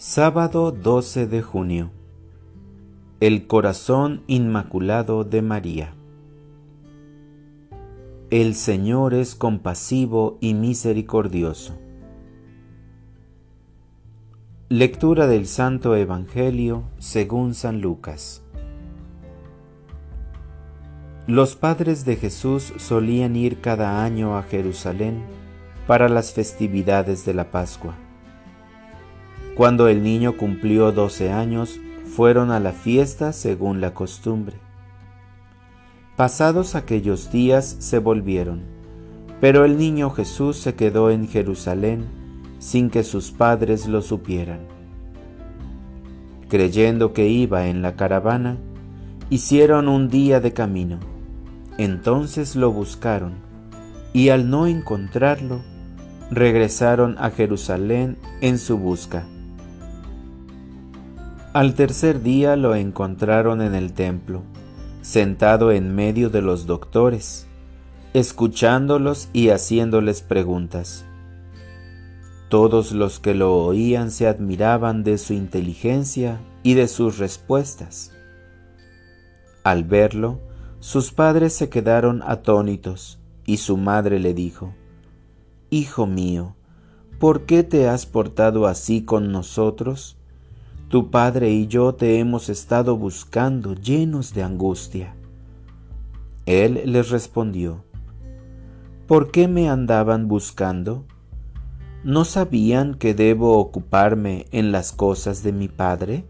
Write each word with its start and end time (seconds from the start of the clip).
Sábado 0.00 0.70
12 0.70 1.26
de 1.26 1.42
junio. 1.42 1.90
El 3.18 3.48
corazón 3.48 4.22
inmaculado 4.28 5.24
de 5.24 5.42
María. 5.42 5.92
El 8.30 8.54
Señor 8.54 9.12
es 9.12 9.34
compasivo 9.34 10.38
y 10.40 10.54
misericordioso. 10.54 11.76
Lectura 14.68 15.26
del 15.26 15.48
Santo 15.48 15.96
Evangelio 15.96 16.84
según 17.00 17.54
San 17.54 17.80
Lucas. 17.80 18.44
Los 21.26 21.56
padres 21.56 22.04
de 22.04 22.14
Jesús 22.14 22.72
solían 22.76 23.34
ir 23.34 23.60
cada 23.60 24.04
año 24.04 24.38
a 24.38 24.44
Jerusalén 24.44 25.24
para 25.88 26.08
las 26.08 26.32
festividades 26.32 27.24
de 27.24 27.34
la 27.34 27.50
Pascua 27.50 27.96
cuando 29.58 29.88
el 29.88 30.04
niño 30.04 30.36
cumplió 30.36 30.92
doce 30.92 31.32
años, 31.32 31.80
fueron 32.14 32.52
a 32.52 32.60
la 32.60 32.70
fiesta 32.70 33.32
según 33.32 33.80
la 33.80 33.92
costumbre. 33.92 34.56
Pasados 36.14 36.76
aquellos 36.76 37.32
días 37.32 37.74
se 37.80 37.98
volvieron, 37.98 38.62
pero 39.40 39.64
el 39.64 39.76
niño 39.76 40.10
Jesús 40.10 40.58
se 40.58 40.76
quedó 40.76 41.10
en 41.10 41.26
Jerusalén 41.26 42.04
sin 42.60 42.88
que 42.88 43.02
sus 43.02 43.32
padres 43.32 43.88
lo 43.88 44.00
supieran. 44.00 44.60
Creyendo 46.48 47.12
que 47.12 47.26
iba 47.26 47.66
en 47.66 47.82
la 47.82 47.96
caravana, 47.96 48.58
hicieron 49.28 49.88
un 49.88 50.08
día 50.08 50.38
de 50.38 50.52
camino. 50.52 51.00
Entonces 51.78 52.54
lo 52.54 52.70
buscaron, 52.70 53.32
y 54.12 54.28
al 54.28 54.50
no 54.50 54.68
encontrarlo, 54.68 55.62
regresaron 56.30 57.16
a 57.18 57.30
Jerusalén 57.30 58.18
en 58.40 58.58
su 58.58 58.78
busca. 58.78 59.26
Al 61.58 61.74
tercer 61.74 62.22
día 62.22 62.54
lo 62.54 62.76
encontraron 62.76 63.62
en 63.62 63.74
el 63.74 63.92
templo, 63.92 64.44
sentado 65.02 65.72
en 65.72 65.92
medio 65.92 66.30
de 66.30 66.40
los 66.40 66.66
doctores, 66.66 67.48
escuchándolos 68.14 69.28
y 69.32 69.48
haciéndoles 69.48 70.22
preguntas. 70.22 71.04
Todos 72.48 72.92
los 72.92 73.18
que 73.18 73.34
lo 73.34 73.56
oían 73.56 74.12
se 74.12 74.28
admiraban 74.28 75.02
de 75.02 75.18
su 75.18 75.32
inteligencia 75.32 76.38
y 76.62 76.74
de 76.74 76.86
sus 76.86 77.18
respuestas. 77.18 78.12
Al 79.64 79.82
verlo, 79.82 80.38
sus 80.78 81.10
padres 81.10 81.54
se 81.54 81.68
quedaron 81.68 82.22
atónitos 82.24 83.18
y 83.46 83.56
su 83.56 83.76
madre 83.76 84.20
le 84.20 84.32
dijo, 84.32 84.76
Hijo 85.70 86.06
mío, 86.06 86.54
¿por 87.18 87.46
qué 87.46 87.64
te 87.64 87.88
has 87.88 88.06
portado 88.06 88.68
así 88.68 89.02
con 89.02 89.32
nosotros? 89.32 90.17
Tu 90.88 91.10
padre 91.10 91.50
y 91.50 91.66
yo 91.66 91.94
te 91.94 92.18
hemos 92.18 92.48
estado 92.48 92.96
buscando 92.96 93.74
llenos 93.74 94.32
de 94.32 94.42
angustia. 94.42 95.14
Él 96.46 96.80
les 96.86 97.10
respondió, 97.10 97.84
¿por 99.06 99.30
qué 99.30 99.48
me 99.48 99.68
andaban 99.68 100.28
buscando? 100.28 101.04
¿No 102.04 102.24
sabían 102.24 102.94
que 102.94 103.12
debo 103.12 103.58
ocuparme 103.58 104.46
en 104.50 104.72
las 104.72 104.92
cosas 104.92 105.42
de 105.42 105.52
mi 105.52 105.68
padre? 105.68 106.24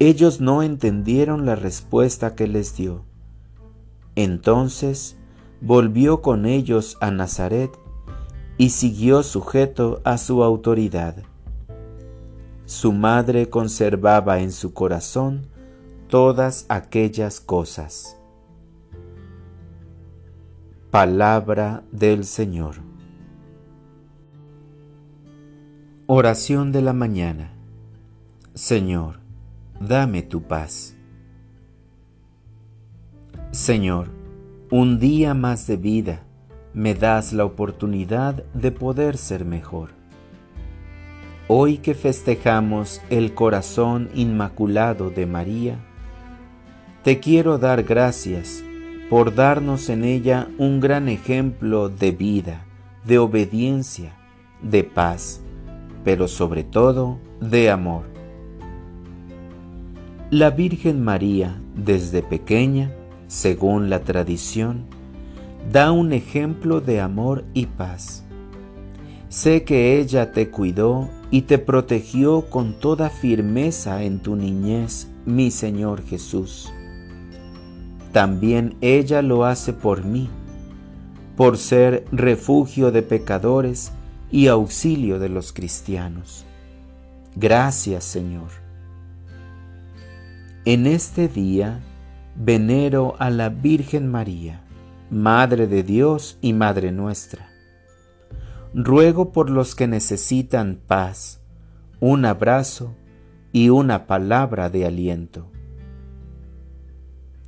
Ellos 0.00 0.40
no 0.40 0.64
entendieron 0.64 1.46
la 1.46 1.54
respuesta 1.54 2.34
que 2.34 2.48
les 2.48 2.76
dio. 2.76 3.04
Entonces 4.16 5.16
volvió 5.60 6.20
con 6.20 6.46
ellos 6.46 6.98
a 7.00 7.12
Nazaret 7.12 7.70
y 8.56 8.70
siguió 8.70 9.22
sujeto 9.22 10.00
a 10.02 10.18
su 10.18 10.42
autoridad 10.42 11.14
su 12.68 12.92
madre 12.92 13.48
conservaba 13.48 14.40
en 14.40 14.52
su 14.52 14.74
corazón 14.74 15.46
todas 16.06 16.66
aquellas 16.68 17.40
cosas. 17.40 18.20
Palabra 20.90 21.82
del 21.92 22.26
Señor. 22.26 22.74
Oración 26.06 26.70
de 26.70 26.82
la 26.82 26.92
mañana. 26.92 27.54
Señor, 28.52 29.20
dame 29.80 30.20
tu 30.20 30.42
paz. 30.42 30.94
Señor, 33.50 34.10
un 34.70 34.98
día 34.98 35.32
más 35.32 35.66
de 35.66 35.78
vida 35.78 36.26
me 36.74 36.94
das 36.94 37.32
la 37.32 37.46
oportunidad 37.46 38.44
de 38.52 38.72
poder 38.72 39.16
ser 39.16 39.46
mejor. 39.46 39.97
Hoy 41.50 41.78
que 41.78 41.94
festejamos 41.94 43.00
el 43.08 43.32
corazón 43.32 44.10
inmaculado 44.14 45.08
de 45.08 45.24
María, 45.24 45.78
te 47.02 47.20
quiero 47.20 47.56
dar 47.56 47.84
gracias 47.84 48.62
por 49.08 49.34
darnos 49.34 49.88
en 49.88 50.04
ella 50.04 50.48
un 50.58 50.78
gran 50.78 51.08
ejemplo 51.08 51.88
de 51.88 52.12
vida, 52.12 52.66
de 53.06 53.16
obediencia, 53.16 54.14
de 54.60 54.84
paz, 54.84 55.40
pero 56.04 56.28
sobre 56.28 56.64
todo 56.64 57.18
de 57.40 57.70
amor. 57.70 58.04
La 60.30 60.50
Virgen 60.50 61.02
María, 61.02 61.58
desde 61.74 62.20
pequeña, 62.20 62.92
según 63.26 63.88
la 63.88 64.00
tradición, 64.00 64.84
da 65.72 65.92
un 65.92 66.12
ejemplo 66.12 66.82
de 66.82 67.00
amor 67.00 67.46
y 67.54 67.64
paz. 67.64 68.22
Sé 69.30 69.64
que 69.64 69.98
ella 69.98 70.32
te 70.32 70.50
cuidó 70.50 71.08
y 71.30 71.42
te 71.42 71.58
protegió 71.58 72.48
con 72.48 72.72
toda 72.74 73.10
firmeza 73.10 74.02
en 74.02 74.20
tu 74.20 74.36
niñez, 74.36 75.08
mi 75.26 75.50
Señor 75.50 76.02
Jesús. 76.04 76.72
También 78.12 78.76
ella 78.80 79.20
lo 79.20 79.44
hace 79.44 79.72
por 79.72 80.04
mí, 80.04 80.30
por 81.36 81.58
ser 81.58 82.04
refugio 82.10 82.90
de 82.90 83.02
pecadores 83.02 83.92
y 84.30 84.46
auxilio 84.46 85.18
de 85.18 85.28
los 85.28 85.52
cristianos. 85.52 86.44
Gracias, 87.36 88.04
Señor. 88.04 88.48
En 90.64 90.86
este 90.86 91.28
día 91.28 91.80
venero 92.34 93.16
a 93.18 93.30
la 93.30 93.48
Virgen 93.48 94.10
María, 94.10 94.62
Madre 95.10 95.66
de 95.66 95.82
Dios 95.82 96.38
y 96.40 96.52
Madre 96.52 96.92
nuestra 96.92 97.57
ruego 98.74 99.32
por 99.32 99.50
los 99.50 99.74
que 99.74 99.86
necesitan 99.86 100.80
paz, 100.86 101.40
un 102.00 102.24
abrazo 102.24 102.94
y 103.52 103.70
una 103.70 104.06
palabra 104.06 104.70
de 104.70 104.86
aliento. 104.86 105.50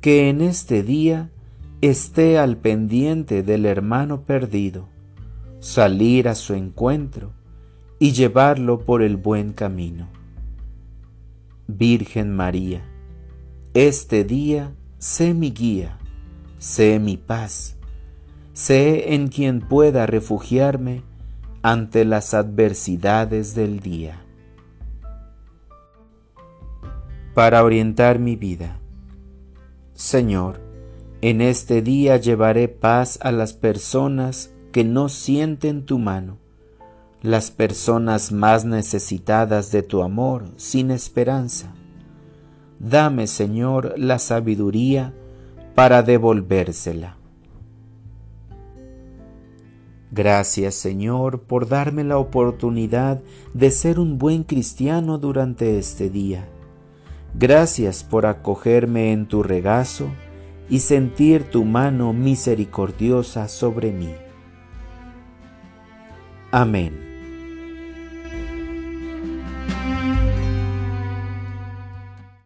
Que 0.00 0.28
en 0.28 0.40
este 0.40 0.82
día 0.82 1.30
esté 1.80 2.38
al 2.38 2.56
pendiente 2.56 3.42
del 3.42 3.66
hermano 3.66 4.22
perdido, 4.22 4.88
salir 5.60 6.28
a 6.28 6.34
su 6.34 6.54
encuentro 6.54 7.32
y 7.98 8.12
llevarlo 8.12 8.84
por 8.84 9.02
el 9.02 9.16
buen 9.16 9.52
camino. 9.52 10.08
Virgen 11.68 12.34
María, 12.34 12.82
este 13.74 14.24
día 14.24 14.74
sé 14.98 15.34
mi 15.34 15.50
guía, 15.50 15.98
sé 16.58 16.98
mi 16.98 17.16
paz, 17.16 17.76
sé 18.62 19.14
en 19.14 19.26
quien 19.26 19.60
pueda 19.60 20.06
refugiarme 20.06 21.02
ante 21.62 22.04
las 22.04 22.32
adversidades 22.32 23.56
del 23.56 23.80
día. 23.80 24.20
Para 27.34 27.64
orientar 27.64 28.20
mi 28.20 28.36
vida. 28.36 28.78
Señor, 29.94 30.60
en 31.22 31.40
este 31.40 31.82
día 31.82 32.18
llevaré 32.18 32.68
paz 32.68 33.18
a 33.22 33.32
las 33.32 33.52
personas 33.52 34.52
que 34.70 34.84
no 34.84 35.08
sienten 35.08 35.84
tu 35.84 35.98
mano, 35.98 36.38
las 37.20 37.50
personas 37.50 38.30
más 38.30 38.64
necesitadas 38.64 39.72
de 39.72 39.82
tu 39.82 40.04
amor 40.04 40.44
sin 40.56 40.92
esperanza. 40.92 41.74
Dame, 42.78 43.26
Señor, 43.26 43.94
la 43.96 44.20
sabiduría 44.20 45.12
para 45.74 46.04
devolvérsela. 46.04 47.21
Gracias 50.14 50.74
Señor 50.74 51.40
por 51.40 51.68
darme 51.68 52.04
la 52.04 52.18
oportunidad 52.18 53.22
de 53.54 53.70
ser 53.70 53.98
un 53.98 54.18
buen 54.18 54.44
cristiano 54.44 55.16
durante 55.16 55.78
este 55.78 56.10
día. 56.10 56.46
Gracias 57.34 58.04
por 58.04 58.26
acogerme 58.26 59.12
en 59.12 59.26
tu 59.26 59.42
regazo 59.42 60.08
y 60.68 60.80
sentir 60.80 61.44
tu 61.44 61.64
mano 61.64 62.12
misericordiosa 62.12 63.48
sobre 63.48 63.90
mí. 63.90 64.14
Amén. 66.50 67.01